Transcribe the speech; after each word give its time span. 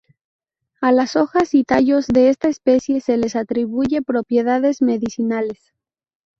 A 0.81 0.91
las 0.91 1.15
hojas 1.15 1.53
y 1.53 1.63
tallos 1.63 2.07
de 2.07 2.29
esta 2.29 2.47
especie 2.49 3.01
se 3.01 3.17
les 3.17 3.35
atribuye 3.35 4.01
propiedades 4.01 4.81
medicinales. 4.81 5.75